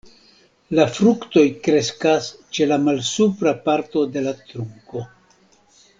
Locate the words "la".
0.77-0.85, 2.73-2.81, 4.29-4.37